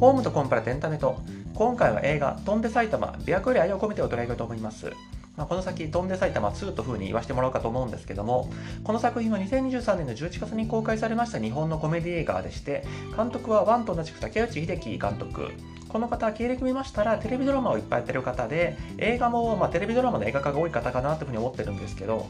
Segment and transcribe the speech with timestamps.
[0.00, 1.20] ホームとコンプラエンタメと
[1.54, 4.92] 今回は映画「飛んで埼玉琵琶湖より愛を込めて」を捉えようと思います
[5.36, 8.50] まあ、この先、飛んで埼玉2というふうに言わせてもらおうかと思うんですけども、
[8.82, 12.84] この作品は2023年の11月に公開されました日本のコメディ映画でして、
[13.16, 15.52] 監督は1と同じく竹内秀樹監督。
[15.88, 22.26] この方、経歴見ましたら、テレビドラマをいっぱいやってる方で、映画も、まあ、テレビドラマの映画化が多い方かなというふうに思ってるんですけど、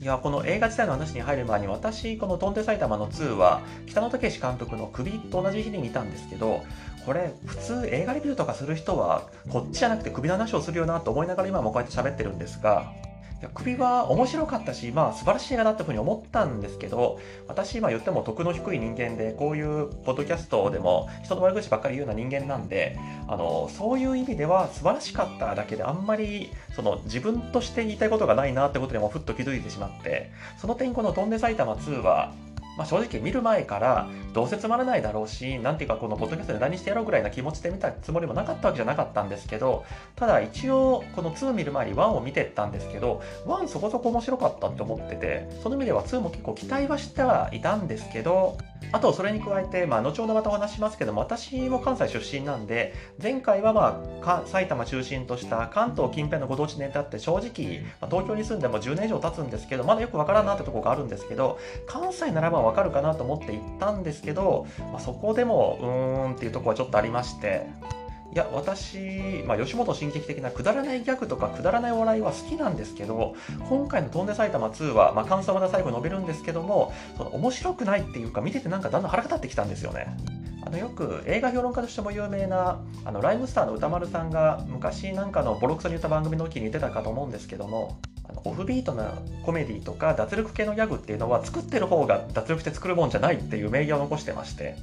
[0.00, 6.62] いや、この映画自体の話に入る前に、私、この飛んで埼玉の2は、北野武監督の首と同じ日に見たんですけど、
[7.06, 12.92] これ、普通映画レビューとかする人は、こっちじゃなくて首の話をするよなと思いながら今もこうやって喋ってるんですが、
[13.54, 22.98] 首は面白かったし、まあ素晴らしい映画だってふうに思ったんですけど、私今言っても得の低い人間で、こういうポッドキャストでも人の悪口ばっかり言うような人間なんで、
[23.28, 32.32] あの、そういう意味では素晴らしかっただけであんまり、その自分として言いたいことがないなってことにもふっと気づいてしまって、その点この飛んで埼玉2は、
[32.76, 48.58] まあ、正直見る前からどうせつまらないだろうし、なんていうかこのポッドキャストで何してやろうぐらいな気持ちで見たつもりもなかったわけじゃなかったんですけど、ただ一応この2見る前に1を見てったんですけど、1そこそこ面白かったって思ってて、その意味では2も結構期待はしてはいたんですけど、
[48.92, 67.66] あと、それに加えて、まあ、後ほどまたお話しますけども、私も関西出身なんで、前回はまあ、埼玉中心とした関東近辺のご当地ネタって正直、まあ、東京に住んでも10年以上経つんですけど、まだよくわからんなってとこがあるんですけど、関西ならばわかるかなと思って行ったんですけど、まあ、そこでも、うーんっていうとこはちょっとありまして、
[68.32, 73.34] いや、私、まあ、吉本新喜劇的なくだらないギャグとかくだらない笑いは好きなんですけど、
[73.68, 80.16] 今回の飛んで埼玉2は、まあ、感想また最後述べるんですけども、その面白くないっていうか、見ててなんかだんだん腹が立ってきたんですよね。
[80.66, 87.98] あのよく映画評論家としても有名なあのライムスターの歌丸さんが昔なんかのボロクソに言った番組の時に言ってたかと思うんですけども
[88.44, 94.76] オフビートなコメディとか脱力系のギャグっていうのは作ってる方が脱力して作るもんじゃないっていう名言を残してまして。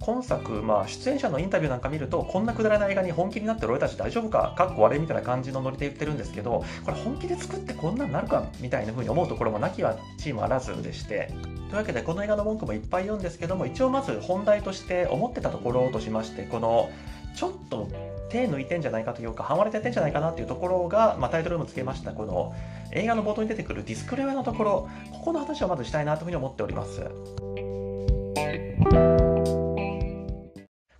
[0.00, 11.32] 今作、まあ、出演者のインタビューなんか見ると、こんなくだらない映画に本気になってる俺たち大丈夫か、かっこ悪いみたいな感じのノリで言ってるんですけど、これ本気で作ってこんなになるかみたいな風に思うところもなきはチームあらずでして、
[11.70, 16.90] というわけでこの映画の文句もいっぱい言うんですけども、一応まず本題として思ってたところとしまして、この
[17.34, 17.88] ちょっと
[18.30, 22.54] 手抜いてんじゃないかというか、半割れててんじゃないかなっていうところが、まあ、タイトルもつけました、この
[22.92, 27.02] 映画の冒頭に出てくるディスクレアのところ、ここの話をまずしたいなというふうに思っております。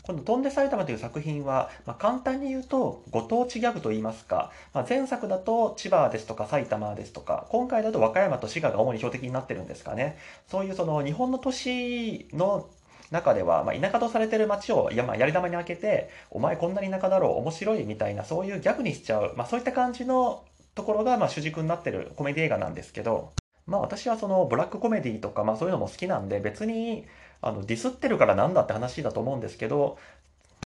[0.07, 10.19] この飛んで埼玉という作品は、まあ、簡単に言うと、ご当地ギャグと言いますか、まあ、前作だと千葉ですとか埼玉ですとか、今回だと和歌山と滋賀が主に標的になってるんですかね。
[10.47, 12.69] そういうその日本の都市の
[13.11, 20.45] 中では、まあ、田舎とされてる街をや,、まあ、やり玉に開けて、お前こんな田舎だろう、面白いみたいな、そういうギャグにしちゃう、まあ、そういった感じの
[20.75, 23.33] ところが、まあ、主軸になってるコメディ映画なんですけど、
[23.67, 27.07] まあ私はそのブラックコメディとか、まあそういうのも好きなんで、別に
[27.41, 29.99] あのディスってるからなんだって話だと思うんですけど、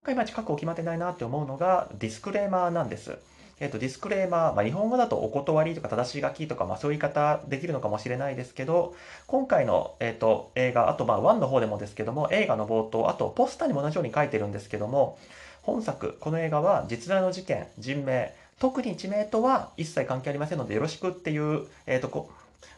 [0.03, 3.19] 今回まち確保決まってないなって思うのがディスクレーマーなんです。
[3.61, 8.95] えっと、ディスクレーマー、まあ、日本語だとお断りとか正し書きとか、まあ、そういう言い方できるのかもしれないですけど、
[9.27, 15.19] 今回の、えっと、映画、あと、まあ、1の方でもですけども、映画の冒頭、あと、ポスターにも同じように書いてるんですけども、
[15.63, 22.31] 本作、この映画は実在の事件、人名、特に地名とは一切関係ありませんのでよろしくっていう、えっと、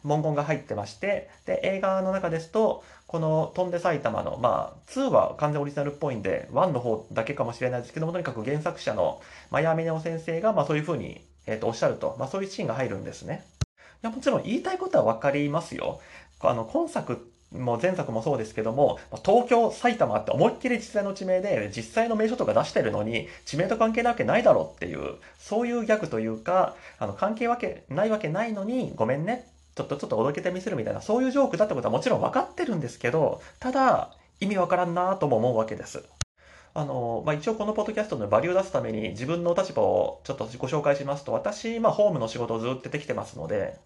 [0.05, 13.45] 文言が入ってまして、で、映画の中ですと、この飛んで埼玉の、まあ、2は完全オリジナルっぽいんで、1の方だけかもしれないですけども、とにかく原作者のマヤミネオ先生が、まあそういうふうに、えっ、ー、と、おっしゃると、まあそういうシーンが入るんですね。
[14.03, 16.01] いや、もちろん言いたいことはわかりますよ。
[16.41, 34.11] あの、今作も前作もそうですけども、東京、埼玉って思いっきり実際の地名で、実際の名所とか出してるのに、地名と関係なわけないだろうっていう、そういうギャグというか、あの、関係わけないわけないのに、ごめんねちょっとちょっとおどけてみせるみたいな、そういうジョークだってことはもちろん分かってるんですけど、ただ、
[34.41, 36.05] 意味わからんなとも思うわけです。
[36.75, 43.79] あの、まあ、一応このポッドキャストのバリューを出すために自分の立場をちょっとご紹介しますと、私、まあ、ホームの仕事をずっとできてますので、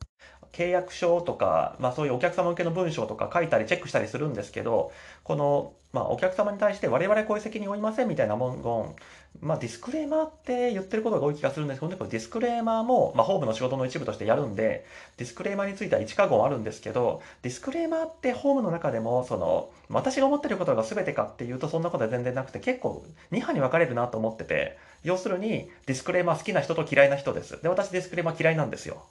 [0.53, 4.93] 契約書とか、まあ、そういうお客様向けの文章とか書いたりチェックしたりするんですけど、
[5.25, 8.95] この、まあ、お客様に対して我々こういう責任を負いませんみたいな文言、
[9.41, 14.87] まあ、ディスクレーマーって言ってることが多い気がするんですけど、ディスクレーマーも、まあ、法務の仕事の一部としてやるんで、
[15.17, 27.63] ディスクレーマーについては一家言あるんですけど、ディスクレーマーって法務の中でも、その、私が思ってることが全てかっていうとそんなことは全然なくて、結構2派に分かれるなと思ってて、要するにディスクレーマー好きな人と嫌いな人です。
[27.63, 29.05] で、私ディスクレーマー嫌いなんですよ。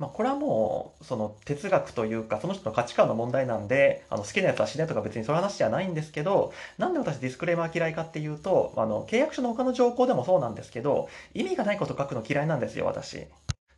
[0.00, 13.26] まあ、これはもう、その哲学というか、その人の価値観の問題なんで、あの、好きなやつは死ねとか別にそういう話じゃないんですけど、なんで私ディスクレーマー嫌いかっていうと、あの、契約書の他の条項でもそうなんですけど、意味がないこと書くの嫌いなんですよ、私。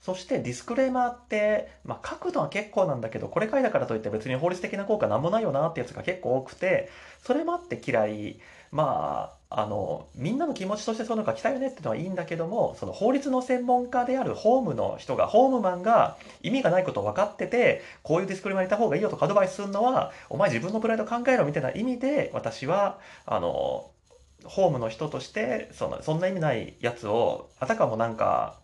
[0.01, 6.89] そしてディスクレーマーって、まあ、書くのは結構なんだけど、これ書いたからといって別に法律的な効果なんもないよなってやつが結構多くて、
[7.23, 8.41] それもあって嫌い。
[8.73, 23.91] まあ、あの、みんなの気持ちとしてそういうのが来たよねっていうのはいいんだけども、その法律の専門家であるホームの人が、ホームマンが意味がないことを分かってて、こういうディスクレーマー入れた方がいいよとかアドバイスするのは、お前自分のプライド考えろみたいな意味で、私は、あの、
[24.45, 28.57] ホームの人として、そのそんな意味ないやつを、あたかもなんか、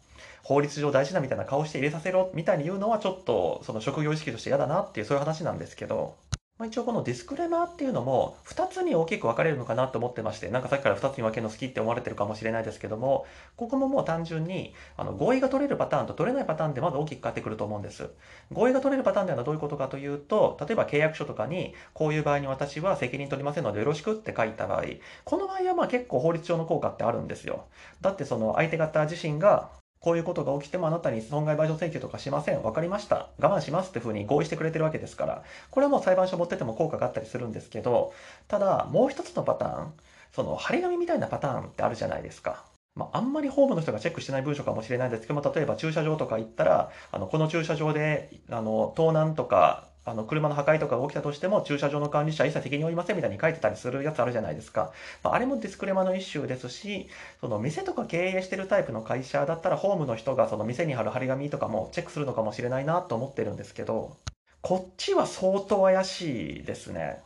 [0.43, 6.17] 法律上大事なみたいな顔して入れさせろみたいに言うのはちょっとその職業意識として嫌だなっていうそういう話なんですけど、
[6.59, 13.27] まあ、一応このディスクレマーっていうのも2つに大きく分かれるのかなと思ってましてなんかさっきから2つに分けるの好きって思われてるかもしれないですけども
[13.57, 18.11] ここももう単純にあの合意が取れるパターンと取れないパターンでまず大きく変わってくると思うんです。
[18.53, 24.85] 合意が取れるパターンではどういうことかというと例えば契約書とかにこういう場合に私は責任取りませんのでよろしくって書いた場合
[25.25, 27.67] この場合はまあ結構法律上の効果ってあるんですよ。
[28.01, 32.63] だってその相手方自身がこういうことが起きてもあなたに損害賠償請求とかしません。
[32.63, 33.29] わかりました。
[33.39, 38.13] 我慢しますってふうに合意してくれてるわけですから、これはもう裁判所持ってても効果があったりするんですけど、
[38.47, 39.93] ただ、もう一つのパターン、
[40.33, 42.65] その、張り紙みたいなパターンってあるじゃないですか。
[42.95, 54.93] まあ、あんまりホームの人がチェックしてない文書かもしれないんですけども、例えば駐車場とか行ったら、あの、この駐車場で、あの、盗難とか、あの車の破壊とかが起きたとしても駐車場の管理者は一切責任を負いませんみたいに書いてたりするやつあるじゃないですか。
[55.23, 57.09] まあ、あれもディスクレマの一種ですし、
[57.41, 64.17] その店とか経営してるタイプの会社だったらホームの人がその店に貼る張り紙とかもチェックするのかもしれないなと思ってるんですけど、
[64.61, 67.23] こっちは相当怪しいですね。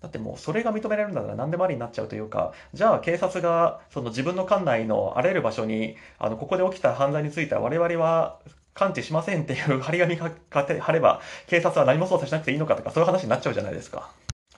[0.00, 8.40] だってもうそれが認められるなら何でもありになっちゃうというか、じゃあ警察がその自分の管内のあらゆる場所に、あの、ここで起きた犯罪については我々は
[8.74, 14.10] 感知しませんっていう張り紙が貼れば、警察は何も捜査しなくていいのかとか、そういう話になっちゃうじゃないですか。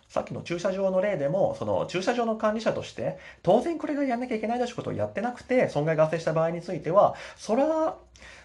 [0.08, 7.96] さっきの駐車場の例でも、その駐車場の管理者として、当然これがやんなきゃいけないでしことをやってなくて、損害が発生した場合については、それは、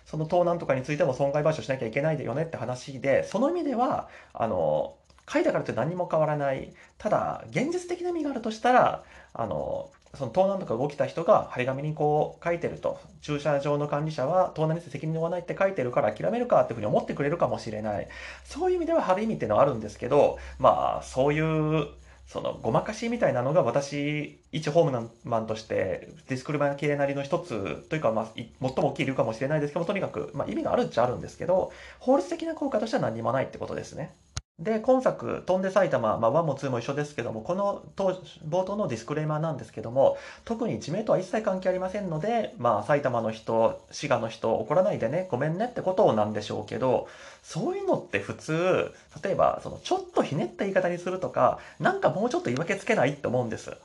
[0.05, 4.95] その盗難とかについても損害賠償しなきゃいけないでよねって話で、その意味では、あの、
[5.31, 6.73] 書いたからって何も変わらない。
[6.97, 18.07] ただ、現実的な意味があるとしたら、あの、その盗難とか動きた人が張り紙にこう書いてると、駐車場の管理者は盗難に責任を負わないって書いてるから諦めるかっていうふうに思ってくれるかもしれない。
[18.43, 21.87] そういう意味では張る意味っていうのはあるんですけど、まあ、そういう、
[22.27, 34.13] そのごまかしみたいなのが私、一ホームマンとしてディスクルマ系なりの一つというか、まあ、最も大きい理由かもしれないですけどとにかく、まあ、意味があるっちゃあるんですけど、法律的な効果としては何もないってことですね。
[34.59, 47.07] で、今作、飛んで埼玉、まあ、1も2も一緒ですけども、この冒頭のディスクレーマーなんですけども、特に地名とは一切関係ありませんので、まあ、埼玉の人、滋賀の人、怒らないでね、ごめんねってことなんでしょうけど、
[47.41, 48.91] そういうのって普通、
[49.23, 53.77] 例えば、その、ちょっとひねった言い方にするとか、なんかもうちょっと言い訳つけないって思うんです。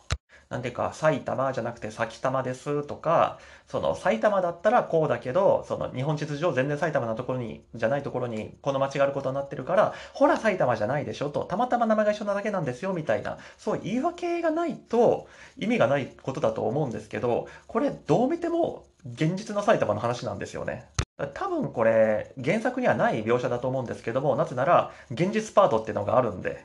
[0.55, 15.27] なんていうか、埼玉じゃなくて埼玉ですとか、その埼玉だったらこうだけど、その日本地図上全然埼玉のところに、じゃないところにこの町があることになってるから、ほら埼玉じゃないでしょと、たまたま名前が一緒なだけなんですよみたいな、そう言い訳がないと
[15.59, 20.87] 意味がないことだと思うんですけど、これどう見ても現実の埼玉の話なんですよね。
[21.35, 26.65] 多分これ原作にはない描写だと思うんですけども、なぜなら現実パートっていうのがあるんで。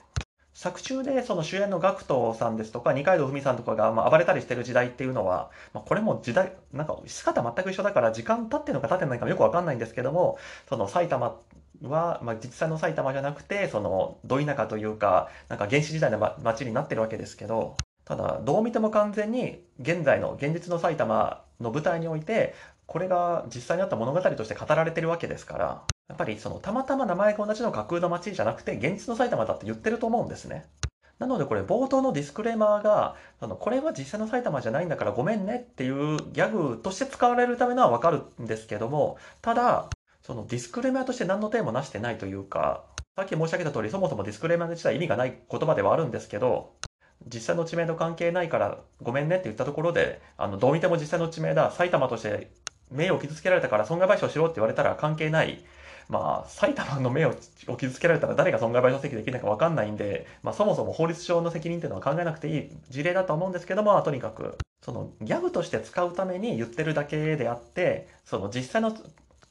[0.59, 11.37] 作中でその主演の GACKT さんですとか二階堂ふみさんとかがま暴れたりしてる時代っていうのは、まあ、これも時代なんか姿全く一緒だから時間経ってるのか経ってないかもよくわかんないんですけどもその埼玉
[11.83, 22.53] は、まあ、実際の埼玉じゃなくてそのど田舎というかなんか原始時代の街になってるわけですけどただどう見ても完全に現在の現実の埼玉の舞台において
[22.85, 30.65] これが実際にあった物語として語られてるわけですからやっぱりそのたまたま名前が同じの架空の街じゃなくて現実の埼玉だって言ってると思うんですね。
[31.19, 39.89] なのでこれ冒頭のディスクレーマーが、あのこれは実際の埼玉じゃないんだからごめんねっていうギャグとして使われるためのはわかるんですけども、ただ、
[40.23, 42.85] そのディスクレーマーとして何の手もなしてないというか、
[43.17, 46.71] さっき申し上げた通りそもそもディスクレーマー自体意味がない言葉ではあるんですけど、
[47.27, 52.49] 実際の地名と関係ないからごめんねって言ったところで、あの、どう見ても実際の地名だ、埼玉として
[52.91, 55.65] 名誉を傷つけられたから損害賠償しろって言われたら関係ない
[56.09, 57.35] まあ、埼玉の目を
[57.77, 68.91] 傷つけられたら誰が損害賠償請求できないか分かんないんで、まあ、そもそも法律上の責任っていうのは考えなくていい事例だと思うんですけども、とにかく、そのギャグとして使うために言ってるだけであって、その実際の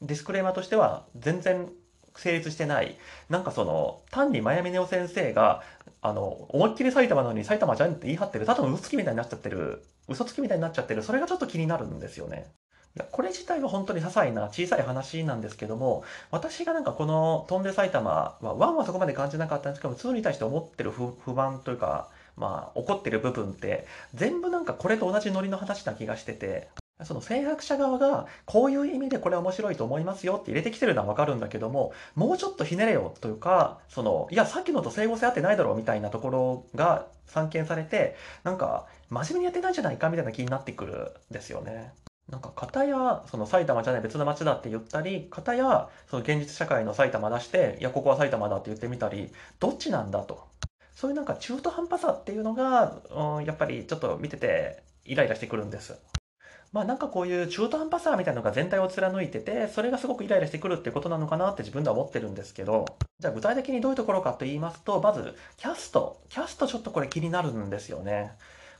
[0.01, 1.69] ディスクレーマーとしては全然
[2.15, 2.97] 成立してない。
[3.29, 5.63] なんかその、単にマヤミネオ先生が、
[6.01, 12.51] あの、思いっきり埼玉なのに埼玉じゃんって言い張ってる、ただの嘘つきみたいになっちゃってる、嘘つきみたいになっちゃってる、それがちょっと気になるんですよね。
[13.11, 26.67] これ自体は本当に些細な小さい話なんですけども私がなんかこの「飛んで埼玉」は1はそこまで感じなかったんですけども2に対して思ってる不不満というかまあ怒ってる部分って全部なんかこれと同じノリの話な気がしてて
[27.05, 41.93] その制作者側がこういう意味でこれ面白いと思いますよって入れてきてるのはわかるんだけども、もうちょっとひねれよというか、その、いや、さっきのと整合性合ってないだろうみたいなところが散見されて、なんか、真面目にやってないんじゃないかみたいな気になってくるんですよね。
[42.29, 50.47] なんか、片や、その埼玉じゃない別の街だって言ったり、片や、その現実社会の埼玉出して、いや、ここは埼玉だって言ってみたり、どっちなんだと。
[50.99, 52.97] そういうなんか中途半端さっていうのが、
[53.37, 55.97] うん、やっぱりちょっと見ててイライラしてくるんです。
[56.73, 62.85] まあなんかこういう中途半端さみたいなのが全体を貫いてて、それがすごくイライラしてくるってことなのかなって自分では思ってるんですけど、
[63.17, 66.21] じゃあ具体的にどういうところかと言いますと、まずキャスト。
[66.27, 68.33] キャストちょっとこれ気になるんですよね。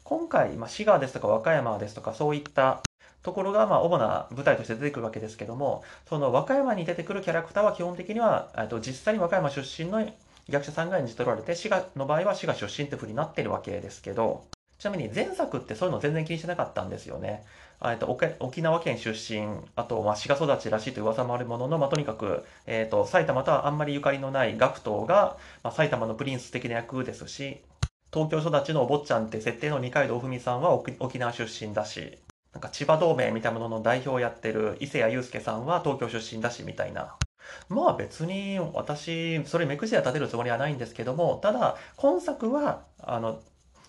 [0.04, 2.82] 今回、まあ、滋賀ですとか和歌山ですとかそういった
[3.30, 10.06] ところが、まあ、主な舞台として出てくるわけですけども、その和歌山に出てくるキャラクターは基本的には、と実際に和歌山出身の
[10.48, 14.46] 役者さんが演じ取られて、滋賀の場合は滋賀出身ってふうになってるわけですけど、
[14.80, 17.44] ちなみに前作ってそういうの全然気にしてなかったんですよね。
[17.84, 27.62] えっと、沖縄県出身、あと、まあ、滋賀育ちらしいという噂もあるものの、まあ、とにかく、えっと、埼玉とはあんまりゆかりのない学徒が、まあ、埼玉のプリンス的な役ですし、
[28.12, 32.18] 東京育ちのお坊ちゃんって設定の二階堂ふみさんは沖縄出身だし、
[32.54, 37.16] なんか千葉同盟みたいなものの代表をやってる伊勢谷友介さんは東京出身だしみたいな。
[37.68, 43.40] まあ別に私、それ目くじら立てるつもりはないんですけども、ただ、今作は、あの、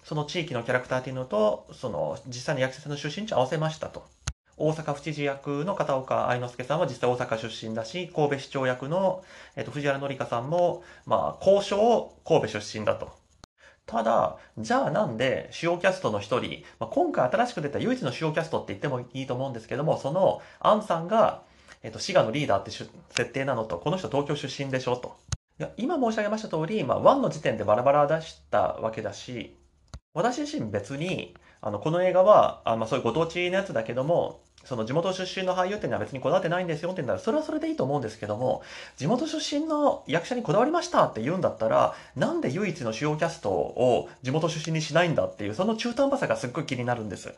[0.04, 4.04] その地域のキャラクターっていうのと、その実際の役者さんの出身地を合わせましたと。
[4.56, 9.24] 大阪府知事役の片岡愛之助さんは実際大阪出身だし、神戸市長役の、
[9.56, 13.19] えっと、藤原紀香さんも、まあ、交渉神戸出身だと。
[13.90, 21.42] ただ、じゃあなんで主要キャストの一人、まあ、今回新しく出た唯一の主要キャストって言ってもいいと思うんですけども、そのアンさんが、
[21.82, 22.88] えっと、滋賀のリーダーって設
[23.32, 25.16] 定なのと、この人東京出身でしょと。
[25.58, 29.56] いや今申し上げました通り、まあ、1の時点でバラバラ出したわけだし、
[30.14, 38.62] 私自身別に、あの、この映画は、あまあ、そういうご当地のやつだけども、その地元出身の俳優っていうのは別にこだわってないんですよって言ったら、それはそれでいいと思うんですけども、
[38.96, 47.34] 地元出身の役者にこだわりましたって言うんだったら、なんで唯一の主要キャストを地元出身にしないんだっていう、その中途半端さがすっごい気になるんです。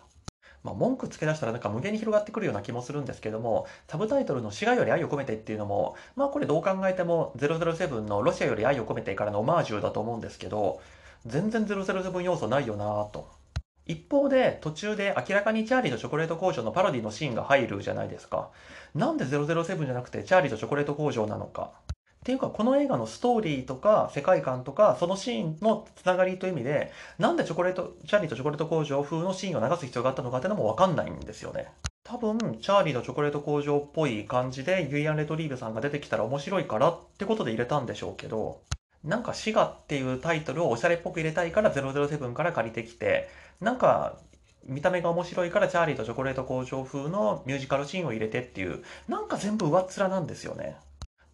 [0.62, 10.80] まあ、文句つけ出したらなんか無限に広がってくるような気もするんですけども、サブタイトルの滋賀より愛を込めてっていうのも、まあこれどう考えても007のロシアより愛を込めてからのオマージュだと思うんですけど、
[11.26, 13.41] 全然007要素ないよなぁと。
[13.86, 18.50] 一方で途中で明らかにチャーリーとチョコレート工場のパロディのシーンが入るじゃないですか。
[18.94, 21.72] なんで007じゃなくてチャーリーとチョコレート工場なのか。
[21.88, 31.66] っていうか、この映画のストーリーとか世界観とか、そのシーンのつながりという意味で、なんでチョコレート、チャーリーとチョコレート工場風のシーンを流す必要があったのかっていうのもわかんないんですよね。
[32.04, 38.60] 多分、チャーリーとチョコレート工場っぽい感じで、ユイアン・レトリーブさんが出てきたら面白いからってことで入れたんでしょうけど、
[39.02, 43.28] なんか滋賀っていうタイトルをおしゃれっぽく入れたいから007から借りてきて、
[43.62, 44.18] なんか
[44.64, 50.76] 見た目が面白いからチャーリーとチョコレート工場風のミュージカルシーンを入れてっていう、なんか全部上っ面なんですよね。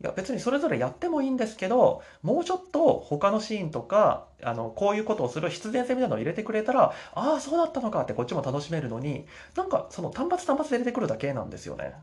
[0.01, 11.95] いや別にそれぞれやってもいいんですけど、もうちょっと他のシーンとか、あの、こういうことをする必然性みたいなのを入れてくれたら、ああ、そうだったのかってこっちも楽しめるのに、なんかその単発単発で入れてくるだけなんですよね。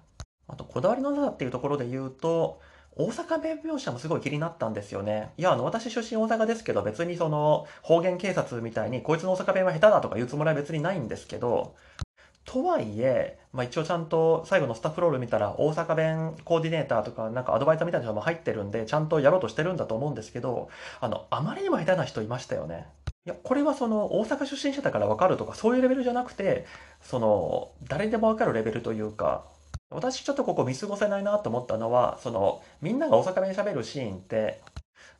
[0.48, 2.60] あと、こだわりのなさっていうところで言うと、
[2.98, 5.32] 大阪弁描写もすごい気になったんですよね。
[5.38, 11.76] いや、あの、私出身大阪ですけど、別にその、方言警察みたいに、こいつの大阪弁は下手だとか言うつもりは別にないんですけど、
[12.46, 20.70] とはいえ、まあ一応ちゃんと最後のスタッフロール見たら大阪弁コーディネーターとかなんかアドバイザーみたいな人も入ってるんでちゃんとやろうとしてるんだと思うんですけど、
[21.02, 22.86] あの、あまりにも下手な人いましたよね。
[23.26, 26.66] いや、これはその大阪出身者だからわかるとかそういうレベルじゃなくて、
[27.02, 29.46] その、誰でもわかるレベルというか、
[29.96, 34.62] 私ちょっとここ見過ごせないなと思ったのは、その、みんなが大阪弁喋るシーンって、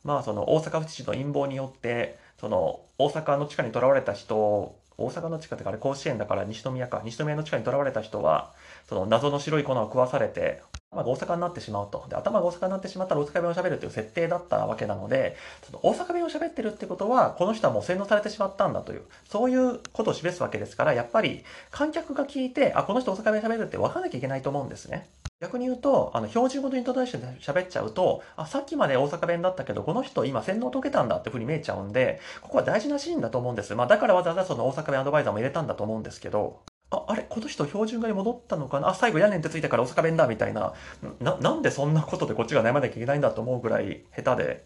[0.04, 7.02] まあその大阪府知事の陰謀によって、その大阪の地下にとらわれた人大阪の地下ってあれ甲子園だから西宮か。
[7.04, 8.54] 西宮の地下にとらわれた人は、
[8.88, 10.62] その謎の白い粉を食わされて、
[10.96, 12.06] 頭が大阪になってしまうと。
[12.08, 25.08] で、頭が大阪になってしまったら大阪弁を喋るという設定だったわけなので、その大阪弁を喋ってるってことは、この人はもう洗脳されてしまったんだという、そういうことを示すわけですから、やっぱり観客が聞いて、あ、この人大阪弁喋るって分かんなきゃいけないと思うんですね。
[25.40, 33.74] 逆に言うと、あの、標準語とイントネーションで喋っちゃうと、あ、さっきまで大阪弁だったけど、この人今洗脳解けたんだって風に見えちゃうんで、ここは大事なシーンだと思うんです。
[33.74, 38.88] まあ、だからわざわざその大阪弁アドバイザーも入れたんだと思うんですけど、あ、あれこの人標準語に戻ったのかな？
[38.88, 40.72] あ、最後屋根ってついたから大阪弁だみたいな。
[41.20, 44.64] な、なんでそんなことでこっちが悩まなきゃいけないんだと思うぐらい下手で。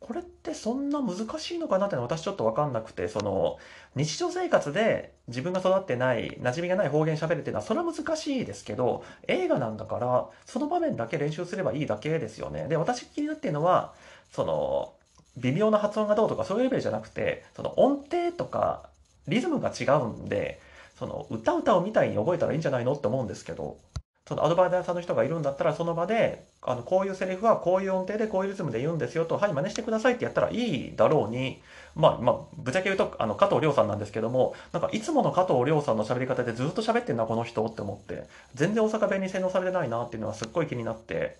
[0.00, 3.56] これってそんな難しいのかなってのは私ちょっとわかんなくて、その、
[3.94, 12.66] 日常生活で自分が育ってない、馴染みがない方言喋るっていうのは、それは難しいですけど、映画なんだから、その場面だけ練習すればいいだけですよね。
[12.68, 13.94] で、私気になってるのは、
[14.30, 14.92] その、
[15.38, 18.90] 微妙な発音がどうとかそういうレベルじゃなくて、その音程とか
[19.26, 20.60] リズムが違うんで、
[20.98, 23.78] その歌歌うみたいに覚えたらいいんじゃないのって思うんですけど、
[24.26, 31.60] そのアドバイザーさんの人がいるんだったら、その場で、あの、こういうセリフはこういう音程でこういうリズムで言うんですよと、はい、真似してくださいってやったらいいだろうに、
[31.94, 41.36] まあ、まあ、ぶっちゃけ言うと、あの、加藤亮さんなんですけども、なんかいつもの加藤亮さんの喋り方でずっと喋ってんな、この人って思って、全然大阪弁に洗脳されてないなっていうのはすっごい気になって、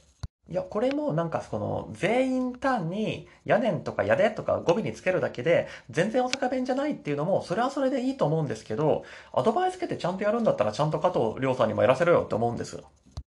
[0.51, 12.83] いや、これもなんかその、全員単に、屋根とかやでとか語尾につけるだけで、全然大阪弁じゃないっていうのも、それはそれでいいと思うんですけど、アドバイスつけてちゃんとやるんだったら、ちゃんと加藤亮さんにもやらせろよって思うんです。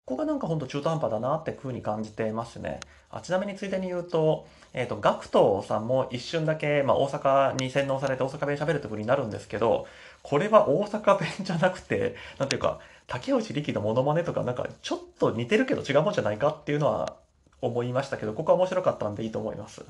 [0.05, 2.81] ここがなんかほんと中途半端だなって風に感じてますね。
[3.09, 9.87] あちなみについでに言うと、えっ、ー、と、ガクトさんも一瞬だけ、まあ、大阪に洗脳されて大阪弁喋るって風になるんですけど、
[10.21, 17.15] これは大阪弁じゃなくて、なんていうか、竹内力のモノマネとかなんかちょっと似てるけど違うもんじゃないかっていうのは
[17.61, 19.85] 思いましたけど、ここは面白かったんでいいと思います。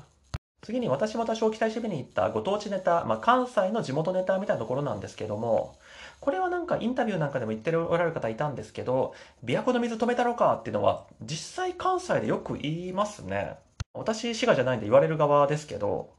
[0.62, 5.76] 次に私また小期待しみに行ったご当地ネタ、まあ、関西の地元ネタみたいなところなんですけども、
[6.24, 9.14] これはなんかインタビューなんかでも言っておられる方いたんですけど、
[9.44, 13.58] 琵琶湖の水止めたろかっていうのは実際関西でよく言いますね。
[13.92, 16.14] 私、滋賀じゃないんで言われる側ですけど、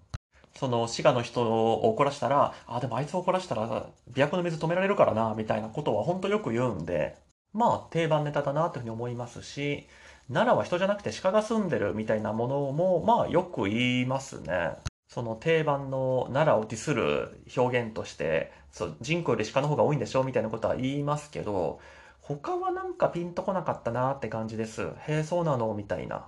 [0.55, 3.67] その滋賀の人を怒らしたら、あ、でもあいつを怒らしたら
[4.11, 7.17] 琵琶湖の水止められるからな、みたいなことは本当よく言うんで、
[7.53, 9.87] まあ定番ネタだなというふうに思いますし、
[10.27, 14.73] 奈良は人じゃなくて鹿が住んでるみたいなものも、まあよく言いますね。
[15.15, 21.79] その定番の奈良をディスる表現として、そう人口より鹿の方が多いんでしょうみたいなことは言いますけど、
[22.19, 24.81] 他はなんかピンとこなかったなって感じです。
[25.07, 26.27] へえ、そうなのみたいな。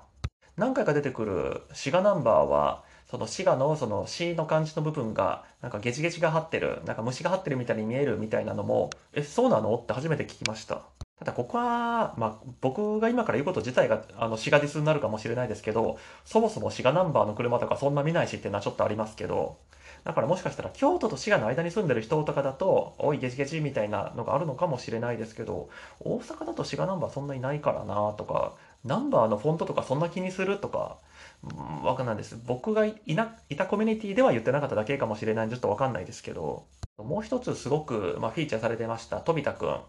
[0.56, 10.84] 何回か出てくる滋賀ナンバーは、その滋賀のその詩の漢字の部分が、なんかゲチゲチが張ってる、なんか虫が張ってるみたいに見えるみたいなのも、え、そうなのって初めて聞きました。
[11.20, 19.58] ただここは、まあ、僕が今から言うこと自体が、あの、シガディスになるかもしれないですけど、そもそも滋賀ナンバーの車とかそんな見ないしっていうのはちょっとありますけど、
[20.04, 25.70] だからもしかしたら京都と滋賀の間に住んでる人とかだと、おいゲチゲチみたいなのがあるのかもしれないですけど、
[26.00, 28.54] 大阪だと滋賀ナンバーそんなにないからなとか、
[28.86, 30.98] ナンバーのフォントとかそんな気にするとか、
[31.44, 32.40] うん、わかんないです。
[32.46, 36.66] 僕がいないたコミュニティでは言ってなかっただけかもしれないんでちょっとわかんないですけど、
[36.98, 39.80] もう一つすごく、まあ、フィーチャーされてました、飛田くん。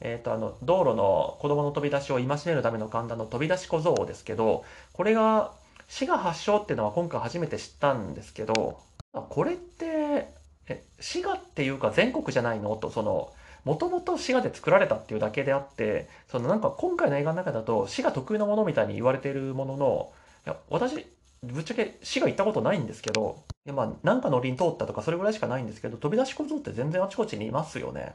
[0.00, 5.52] え、ー、と、あの、道路の子供の飛び出しを戒めるための神田の飛び出し小僧ですけど、これが
[5.88, 8.80] 滋賀発祥っていうのは今回初めて知ったんですけど、
[9.12, 10.28] これって、
[10.68, 12.76] え、滋賀っていうか全国じゃないの？
[12.76, 13.32] と、その、
[13.64, 20.12] もともと滋賀で作られたっていうだけであって、そのなんか今回の映画の中だと滋賀特有のものみたいに言われてるものの、
[20.46, 21.06] いや、私、
[21.42, 28.14] ぶっちゃけ滋賀行ったことないんですけど、いやまあ、なんかの輪通ったとかそれぐらいしかないんですけど、飛び出し小僧って全然あちこちにいますよね。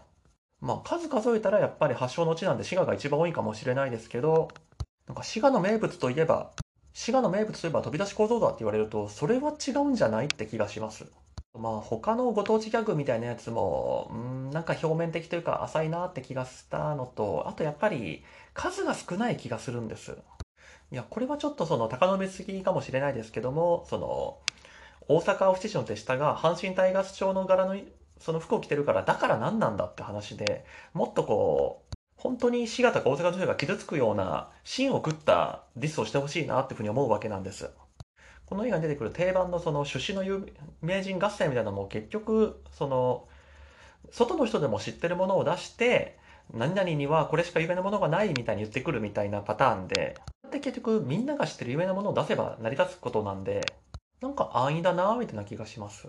[0.64, 4.48] まあ、数数えたらやっぱり発祥の地なんで滋賀が一番多いかもしれないですけど、
[5.08, 6.52] なんか滋賀の名物といえば、
[6.94, 11.06] 滋賀の名物といえば飛び出し構造だって言われると、それは違うんじゃないって気がします。
[11.54, 18.24] まあ他のご当地ギャグみたいなやつも、うん、なんか表面的というか浅いなって気がしたのと、あとやっぱり
[18.54, 20.18] 数が少ない気がするんです。
[20.94, 24.38] いや、これはちょっとその高の目すぎかもしれないですけども、その、
[25.10, 27.76] 大阪府知事の手下が阪神タイガース町の柄の
[28.20, 37.70] その服を着てるから、だから何なんだって話で、もっとこう、本当に滋賀とか大阪の人が傷つくような、芯を食ったディスをしてほしいなっていうふうに思うわけなんです。
[38.46, 43.28] この映画に出てくる定番のその出資の有名人合戦みたいなのも結局、その、
[44.12, 46.20] 外の人でも知ってるものを出して、
[46.54, 50.22] 何々にはこれしか有名なものがないみたいに言ってくるみたいなパターンで、
[50.52, 53.76] で結局みんなが知ってる有名なものを出せば成り立つことなんで、
[54.22, 56.08] なんか安易だなみたいな気がします。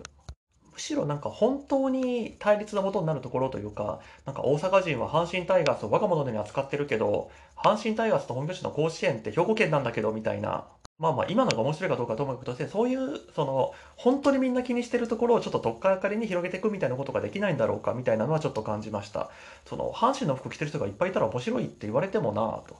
[0.75, 10.65] むしろなんか本当に対立のもとになるところというか、なんか大阪人は阪神タイガースを我が物のように扱ってるけど、阪神タイガースと本拠地の甲子園って兵庫県なんだけど、みたいな。
[10.99, 19.29] まあまあ今のが面白いかどうかともかくとして、そういう、その、本当にみんな気にしてるところをちょっととっかかりに広げていくみたいなことができないんだろうか、みたいなのはちょっと感じました。
[19.65, 22.75] その、阪神の服着てる人がいっぱいいたら面白いって言われてもなぁと。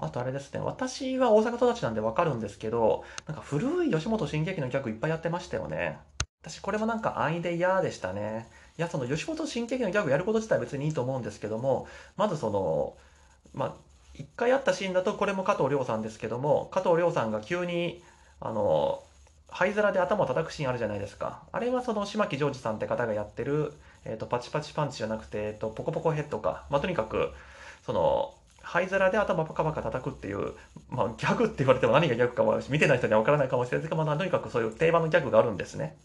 [0.00, 5.98] あとあれですね、私は大阪育ちなんでわかるんですけど、なんか古い吉本新喜劇の客いっぱいやってましたよね。
[6.48, 8.46] 私これもなんか安易で嫌でしたね。
[8.78, 12.96] いや、その吉本新喜劇のギャグやること自体別にいいと思うんですけども、まずその、
[13.52, 13.74] まあ、
[14.14, 18.02] 一回あったシーンだと、これも加藤亮さんですけども、加藤亮さんが急に、
[18.40, 19.02] あの、
[19.50, 21.42] 灰皿で頭を叩くシーンあるじゃないですか。
[21.52, 23.72] あれはその島木ジョージさんって方がやってる、
[24.04, 26.66] えっ、ー、と、パチパチパンチじゃなくて、えっ、ー、と、ポコポコヘッドか。
[26.70, 27.32] まあ、とにかく、
[27.84, 30.52] その、灰皿で頭パカパカ叩くっていう、
[30.88, 35.96] まあ、ギャグって言われても何がギャグかは見てない人には分からないかもしれないですけど、まあ、とにかくそういう定番のギャグがあるんですね。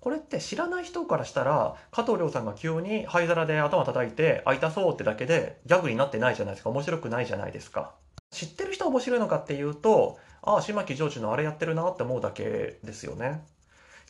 [0.00, 6.70] これって知らない人からしたら、加藤亮さんが急に灰皿で頭叩いて、会いたそうってだけでギャグになってないじゃないですか。
[6.70, 7.94] 面白くないじゃないですか。
[8.30, 13.44] 知ってる人面白いのかっていうと、ああ、島木ジョージのあれやってるなって思うだけですよね。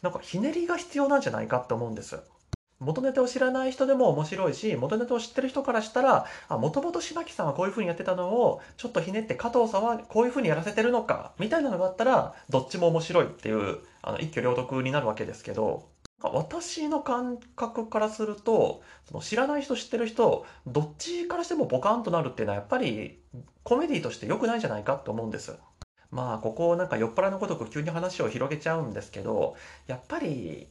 [0.03, 2.21] なんかひねりが必要なんじゃないかって思うんです。
[2.81, 15.89] 元ネタを知らない人でも面白いし、元ネタを知ってる人からしたら、あ、もともと島木さんはこういう風にやってたのを、ちょっとひねって加藤さんはこういう風にやらせてるのか、みたいなのがあったら、どっちも面白いっていう、あの、一挙両得になるわけですけど、
[16.23, 23.23] 私の感覚からすると、その知らない人知ってる人、どっちからしてもボカンとなるっていうのはやっぱり
[23.63, 25.57] コメディとして良くないんじゃないかと思うんです。
[26.11, 30.69] まあ、ここなんか酔っ払いのごとく急に話を広げちゃうんですけど、やっぱり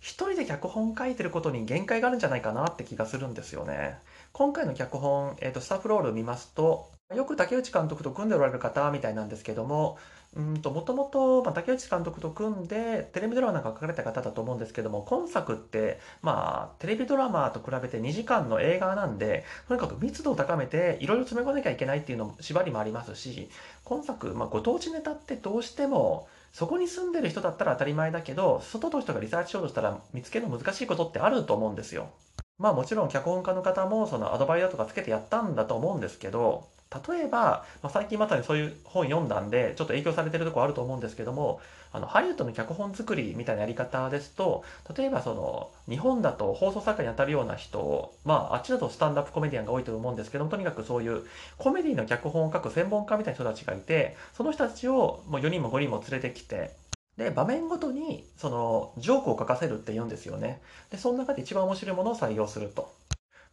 [0.00, 3.98] 一人で脚本書いてることに限界があるんじゃないかなって気がするんですよね。
[4.32, 9.98] 今回の脚本、えっ、ー、と、スタッフロール見ますと、よく竹内監督と組んでおられる方みたいなんですけども、
[10.36, 23.48] うんと、もともと、まあ、竹内監督と組んで、テレビドラマなんか書かれた方だと思うんですけども、今作って、まあ、テレビドラマと比べて2時間の映画なんで、とにかく密度を高めて、いろいろ詰め込まなきゃいけないっていうのも縛りもありますし、
[23.84, 32.10] 今作、まあ、ご当地ネタってどうしても、そこに住んでる人だったら当たり前だけど、外の人がリサーチしようとしたら見つけるの難しいことってあると思うんですよ。
[32.58, 36.66] まあもちろん脚本家の方もそのアドバイザーとかつけてやったんだと思うんですけど、
[37.08, 41.60] 例えば、まあ、最近まさにそういう本読んだんで、ちょっと影響されてるとこあると思うんですけども、
[41.92, 44.64] あの、ハリウッドの脚本作りみたいなやり方ですと、
[44.96, 51.24] 例えばその、日本だと放送作家に当たるような人、まあ、あっちだとスタンダップコメディアンが多いと思うんですけども、とにかくそういう
[51.58, 56.74] コメディの脚本を書く専門家みたいな人たちがいて、その人たちをもう4人も5人も連れてきて、
[57.18, 60.62] で、場面ごとに、その、ジョークを書かせるって言うんですよね。
[60.90, 62.94] で、その中で一番面白いものを採用すると。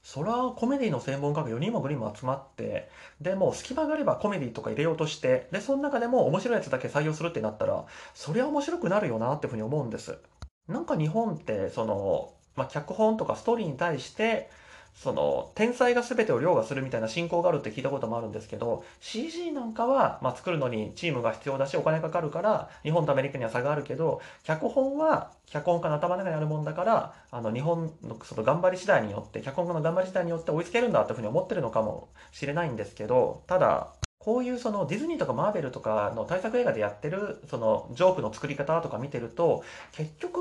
[0.06, 2.90] それはコメディの専門家が4人も5人も集まって、
[3.22, 10.20] で、もう隙間があればコメディとか入れようとして、で、その中でも面白いやつだけ採用するってなったら、そりゃ面白くなるよなっていうふうに思うんです。
[10.68, 14.52] なんか日本って、その、まあ、脚本とかストーリーに対して、
[14.96, 33.90] その、天才が全てを凌駕するみたいな進行があるって聞いたこともあるんですけど、CG なんかは、まあ、作るのにチームが必要だし、お金かかるから、日本とアメリカには差があるけど、脚本は、脚本家の頭の中にあるもんだから、あの、日本のその頑張り次第によって、脚本家の頑張り次第によって追いつけるんだっていうふうに思ってるのかもしれないんですけど、ただ、
[34.26, 40.40] こういうそのディズニーとかマーベルとかの大作映画でやってるそのジョークの作り方とか見てると結局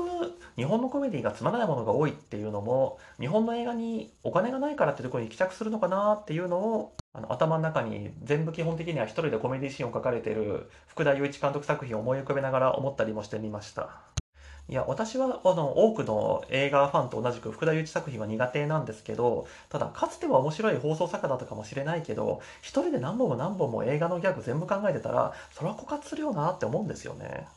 [0.55, 14.15] 日本のコメディがつまらないものが多いっていうのも日本の映画にお金がないからってところに帰着するのかなっていうのをあの頭の中に全部基本的には一人でコメディシーンを書かれてる福田雄一監督作品を思い浮かべながら思ったりもしてみました。
[14.67, 27.47] いや、私は、あの、多くの映画ファンと同じく福田雄一作品は苦手なんですけど、ただ、かつては面白い放送作家だったかもしれないけど、一人で何本も何本も映画のギャグ全部考えてたら、それは枯渇するよなって思うんですよね。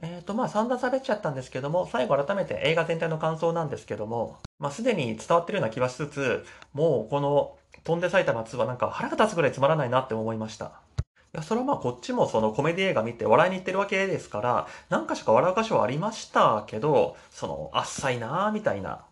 [0.00, 10.72] えっ、ー、と、まあ、散々喋っちゃったんですけども、最後改めて映画全体の感想なんですけども、まあ、すでに伝わってるような気はしつつ、もうこの、飛んで埼玉2はなんか腹が立つぐらいつまらないなって思いました。
[11.34, 19.04] いや、それはまあこっちもそのコメディ映画見て笑いに行ってるわけですから、何かしか笑う箇所はありましたけど、その、あっさいなーみたいな。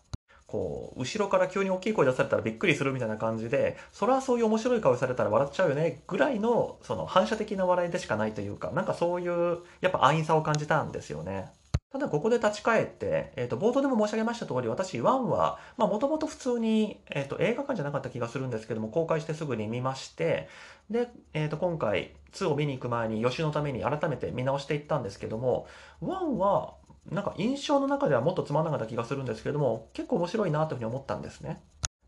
[0.51, 11.53] こう、後ろから急に大きい声出されたらびっくりするみたいな感じで、それはそういう面白い顔されたら笑っちゃうよね、ぐらいの、その反射的な笑いでしかないというか、なんかそういう、やっぱ安易さを感じたんですよね。
[11.93, 20.49] ただここで立ち返って、えっ、ー、と、冒頭でも申し上げました通り、私、1は、まあ、もともと普通に、えっ、ー、と、映画館じゃなかった気がするんですけども、公開してすぐに見まして、
[20.89, 25.67] で、えっ、ー、と、今回、2を見に行く前に予習のために改めて見直していったんですけども、
[26.01, 26.75] 1は、
[27.11, 31.61] なんか印象の中ではもっとつまんなかった気がするんですけれども、結構面白いなというふうに思ったんですね。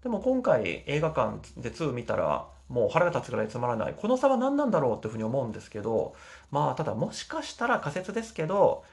[0.02, 3.94] でも今回映画館で2見たら、もう腹が立つぐらいつまらない。
[3.94, 6.14] この差は何なんだろうというふうに思うんですけど、
[6.50, 8.84] まあ、ただもしかしたら仮説ですけど、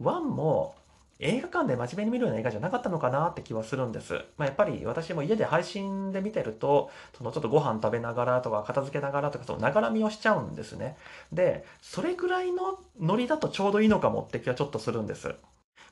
[0.00, 0.74] 1も
[1.20, 4.14] 映画館で真面目に見るような映画じゃなかったのかなって気はするんです。
[4.36, 10.96] まあ、やっぱり私も家で配信で見てると、そのちょっとご飯食べながらとか片付けながらとか、そのながら見をしちゃうんですね。
[11.32, 15.34] で、それぐらいのノリだとちょうどいいのかもって気はちょっとするんです。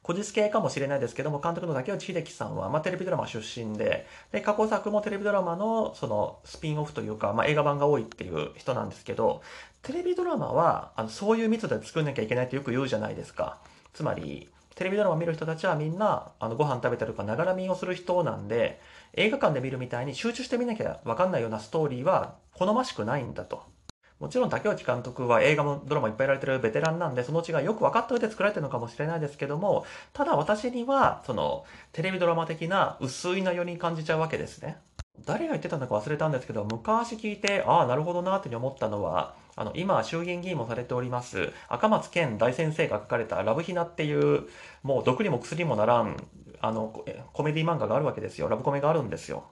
[0.05, 9.43] 古実系かもしれないですけども、監督の竹内秀樹さんは、まあ、テレビドラマ出身で、で、過去作もテレビドラマの、その、スピンオフというか、まあ、映画版が多いっていう人なんですけど、
[9.83, 13.59] テレビドラマは、あの、そういう密度で作んなきゃいけないってよく言うじゃないですか。
[13.93, 18.81] つまり、テレビドラマ見る人たちはみんな、あの、ご飯食べたりとか、ながら見をする人なんで、
[19.15, 23.63] 映画館で見るみたいに集中して見なきゃわかんないようなストーリーは好ましくないんだと。
[24.23, 34.79] もちろん竹内監督は映画もドラマいっぱいやられてるベテランなんで、その違いよく分かった上で作られてるのかもしれないですけども、ただ私には、その、テレビドラマ的な薄い内容に感じちゃうわけですね。
[35.27, 44.49] 誰が言ってたのか忘れたんですけど、昔聞いて、ああ、なるほどな、って思ったのは、あの、今、衆議院議員もされております、赤松健大先生が書かれたラブヒナっていう、
[44.83, 46.17] もう毒にも薬にもならん、
[46.61, 48.49] あの、コメディ漫画があるわけですよ。
[48.49, 49.45] ラブコメがあるんですよ。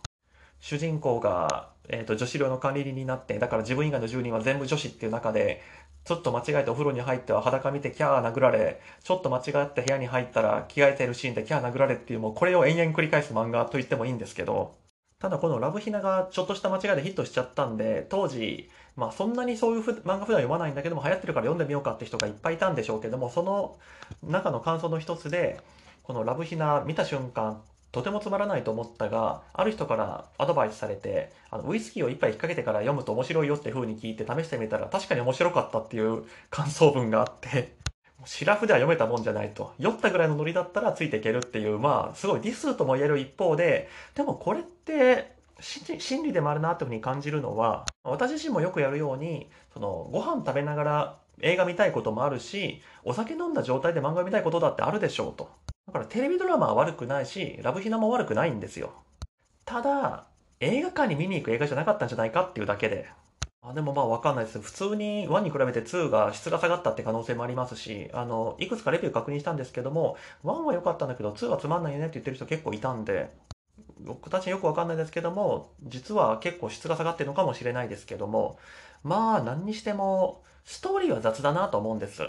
[0.61, 5.63] 主人公が、えっ、ー、と、女子寮の管理人になって、だから自分以外の10人は全部女子っていう中で、
[6.05, 14.77] ちょっと間違えてお風呂に入っては裸見てキャー殴られ、ちょっと間違って部屋に入ったら着替えてるシーンでキャー殴られっていうもうこれを延々繰り返す漫画と言ってもいいんですけど、
[15.19, 23.79] ただこのラブヒナがちょっとした間違いでヒットしちゃったんで、当時、まあそんなにそういう漫画普段読まないんだけども流行ってるから読んでみようかって人がいっぱいいたんでしょうけども、その
[24.23, 25.61] 中の感想の一つで、
[26.03, 37.75] このラブヒナ見た瞬間、とてもつまらないと思ったが、ある人からアドバイスされて、あのウイスキーを一杯引っ掛けてから読むと面白いよって風に聞いて試してみたら確かに面白かったっていう 感想文があって、
[38.25, 39.73] シラフでは読めたもんじゃないと。
[39.79, 55.51] 酔ったぐらいのノリだったらついていけるっていう、まあ、すごいディスとも言える一方で、でもこれって、心理でもあるなっていうふうに感じるのは、私自身もよくやるように、その、ご飯食べながら映画見たいこともあるし、お酒飲んだ状態で漫画見たいことだってあるでしょうと。
[55.87, 58.93] だからテレビドラマは悪くないし、ラブヒナも悪くないんですよ。
[59.65, 60.27] ただ、
[60.61, 63.09] 映画館に見に行く映画じゃなかったんじゃないかっていうだけで。
[63.63, 64.61] あでもまあわかんないです。
[64.61, 73.31] 普通に1に比べて2が質が下がったって可能性もありますし、あの、いくつかレビュー確認したんですけども、1は良かったんだけど2はつまんないよねって言ってる人結構いたんで、
[74.05, 78.59] 僕たちよくわかんないですけども、実は結構質が下がってるのかもしれないですけども、
[79.03, 82.23] まあ何にしても、ストーリーは雑だなと思うんです。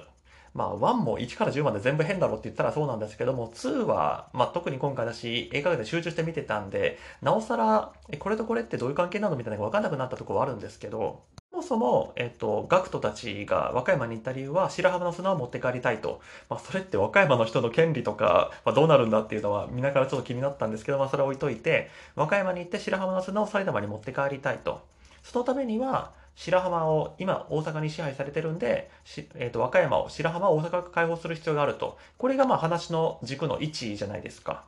[0.53, 11.23] まあ、1も1から10まで全部変だろって言ったらそうなんですけども、2は、まあ、特に今回だし、映画で集中して見てたんで、なおさら、これとこれってどういう関係なのみたいなのが分かんなくなったとこはあるんですけど、
[11.61, 16.19] もそも、えっと、ガクトたちが和歌山に行った理由は、白浜の砂を持って帰りたいと。
[16.49, 24.81] まあ、それって和歌山の人の権利とかはどうなるんだっていうのは、見ながらちょっと気になったんですけど、まあ、それは置いといて、和歌山に行って白浜の砂を埼玉に持って帰りたいと。
[25.23, 28.89] そのためには、白浜を今大阪に支配されてるんで、
[29.35, 34.63] えーと、和歌山を白浜を大阪が開放する必要があるとこれがまあ話の軸の位置じゃないですか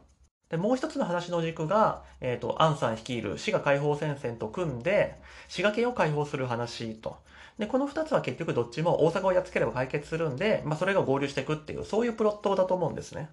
[0.53, 5.15] でもう一つの話の軸が、えーと、アンさん率いる滋賀解放戦線と組んで
[5.47, 7.17] 滋賀県を解放する話と。
[7.57, 13.29] でこの2つは結局どっちも大阪をやっつければ解決するんで、まあ、それが合流していくっていうそういうプロットだと思うんですね。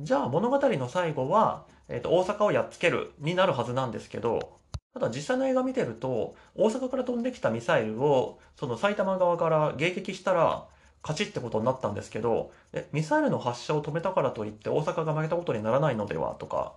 [0.00, 4.56] じゃあ物語の最後は、えーと大阪をやっつけるになるはずなんですけど
[4.94, 10.68] ただ実際の映画見てると、大阪から飛んできたミサイルを、その埼玉側から迎撃したら、
[11.06, 16.74] 勝ちってことになったんですけど、え、ミサイルの発射を止めたからといって大阪が負けたことにならないのではとか、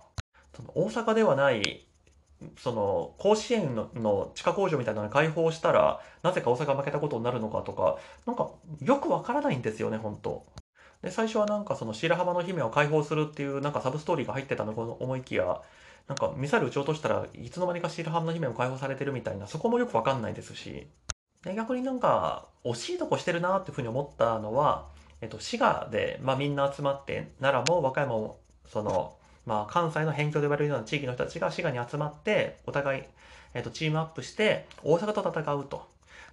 [0.54, 1.84] その大阪ではない、
[2.56, 10.46] その甲子園の地下工場みたいなのに開放したら、なぜか大阪が負けたことになるのかとか、なんかよくわからないんですよね、本当。
[11.02, 15.60] で、最初はなんかその白浜の姫を解放するっていうなんかサブストーリーが入ってたのと思いきや、
[16.06, 20.86] なんかミサイル撃ち落としたらいつの間にか白浜の姫も解放されてるみたいな、そこもよくわかんないですし、
[21.44, 24.88] 逆になんか惜しいとこしてるなっていうふうに思ったのは、
[25.20, 33.02] えっと、滋賀で、まあ、みんな集まって、奈良も和歌山も、その、まあ、関西の辺境と呼ばれるような地域の人たちが滋賀に集まって、お互い、
[33.54, 35.88] えっと、チームアップして、大阪と戦うと。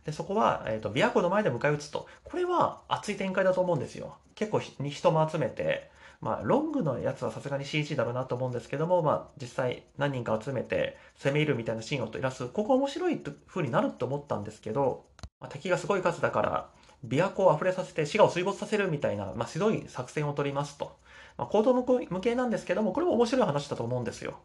[0.06, 2.08] で、そこは、えっと、琵琶湖の前で迎え撃つと。
[2.24, 4.16] これは熱い展開だと思うんですよ。
[4.36, 15.06] 結構人も集めて、まあ、ロングのやつはさすがに CG だろうなと思うんですけども、まあ、実際何人か集めて攻め入るみたいなシーンをいらす、ここ面白い風になると思ったんですけど、
[15.40, 16.70] まあ、敵がすごい数だから、
[17.08, 20.98] 琵琶湖を溢れさせて滋賀を水没させるみたいな、まあ、ひどい作戦を取りますと。
[21.38, 24.40] まあ、行動向けなんですけども、これも面白い話だと思うんですよ。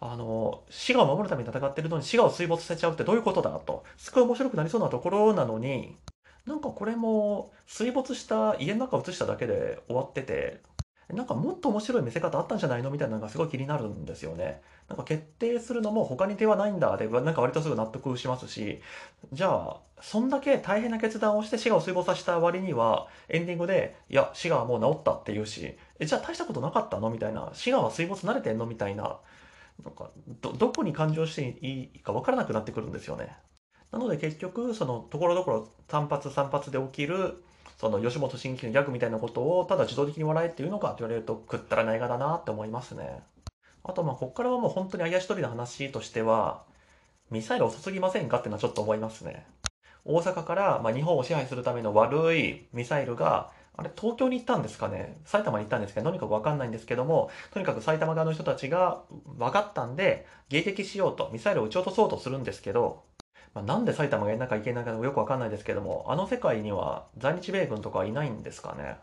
[0.00, 3.84] あの、滋賀を守るために戦ってるのに滋賀を水没させちゃうってどういうことだと。
[3.96, 5.96] すごい面白くなりそうなところなのに、
[6.44, 10.60] なんかこれも水没した家の中を映しただけで終わってて、
[11.08, 14.60] なんかもっと面白い見せ方あったんじゃないのみたいなのがすごい気になるんですよね。
[14.88, 18.80] なんか決定するのも他に手はないんだで、なんか割とすぐ納得しますし、
[19.32, 29.18] じゃあ、そんだけ大変な決断をして滋賀を水没させた割には、エンディングで、いや、滋賀はもう治ったって言うし、え、じゃあ大したことなかったのみたいな、滋賀は水没慣れてんのみたいな、
[29.84, 33.36] なんか、ど、どこに感情していいか分からなくなってくるんですよね。
[33.92, 37.44] なので結局、その、ところどころ単発散発で起きる、
[37.76, 43.22] その吉本新喜劇のギャグみたいなことをただ自動的に笑えっていうのかって言われるとくったらな映画だなって思いますね。
[43.84, 46.62] あとまあこっからはもう本当にあやしとりの話としては
[47.30, 49.46] ミサイル遅すぎませんかっていうのはちょっと思いますね。
[50.04, 55.18] 大阪からま日本を支配するための悪いミサイルがあれ東京に行ったんですかね？
[55.24, 59.02] 埼玉に行ったんですけどとにかくわかんないんですけどもとにかく埼玉側の人たちが
[59.36, 63.02] 分かったんで迎撃しようとミサイルを撃ち落とそうとするんですけど
[63.54, 68.96] まあ、なんで埼玉がやんなきゃいけないかよくわかんないですけども、あの世界には在日米軍とかはいないんですかね？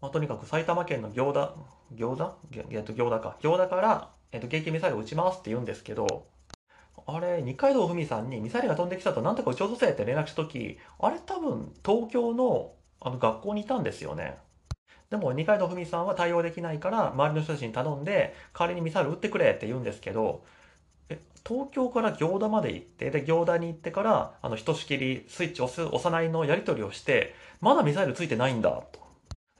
[0.00, 1.54] まあ、とにかく埼玉県の行田、
[1.94, 2.34] 行田
[2.70, 3.36] えっと、行田か。
[3.40, 6.26] 行田から、えっと、迎撃ミサイルを撃ちますって言うんですけど、
[7.06, 14.38] あれ、二階堂ふみさんにミサイルが飛んできたとなんとか撃ち落とせって連絡したとき、あれ多分東京のあの学校にいたんですよね。
[15.10, 20.44] でも二階堂ふみさんは対応できないから周りの人たちに頼んで代わりにミサイル撃ってくれって言うんですけど、
[21.46, 29.00] 東京から行田まで行ってで行田に行ってからあのひとしきりスイッチ押す押さないのやり取りをしてまだミサイルついてないんだと。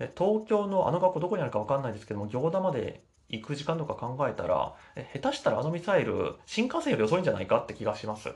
[0.01, 7.59] え東京のあの学校どこにあるか分かんないですけども行田まで行く時間とか考えたらえ下手したらあのミサイル新幹線より遅いんじゃないか？
[7.59, 8.33] って気がします。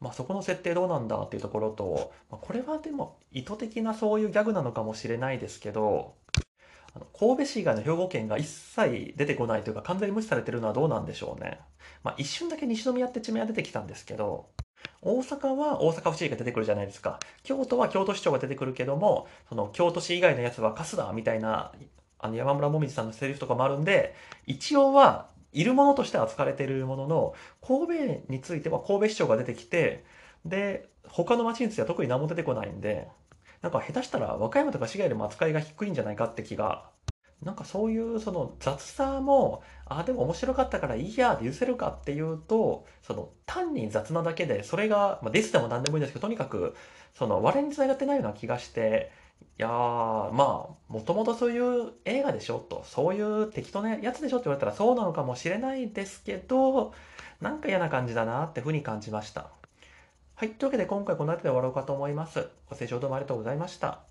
[0.00, 1.16] まあ、そこの設定どうなんだ？
[1.18, 6.14] っていうところと、まあ、これはでも意図的なそういうギャグなのかもしれないですけど
[7.18, 11.60] 神戸市以外の兵庫県が一切出てこないというか完全に無視されてるのはどうなんでしょうね。
[12.02, 14.48] まあ、一瞬だけ西宮って地名は出てきたんですけど
[15.02, 21.72] 大阪は大阪府知事が出てくるじゃないですか京都は京都市長が出てくるけどもその京都市以外のやつはカスだみたいな
[22.18, 24.14] あの山村もみじさんのセリフとかもあるんで
[24.46, 27.34] 一応はいるものとして扱われているものの
[27.66, 30.04] 神戸については神戸市長が出てきて
[30.44, 33.08] で他の町については特に何も出てこないんで
[33.62, 36.90] なんか下手したら和歌山とか滋賀よりも扱いが低いんじゃないかって気が
[37.42, 46.76] なんかそういうその雑さもああでも面白かったからいいやって許せるかっていうとその単に雑なだけでそれが、まあ、ディスでも何でもいいんですけどとにかく
[47.14, 49.10] その我につながってないような気がして
[49.58, 49.70] いやー
[50.32, 56.92] まあもともとそういう映画でしょとそういう適当なやつでしょって言われたらそうなのかもしれないですけど
[57.40, 59.59] なんか嫌な感じだなってふうに感じました。
[60.40, 60.52] はい。
[60.52, 62.48] というわけで今回この辺りで終わろうかと思います。
[62.70, 64.09] ご清聴どうもありがとうございました。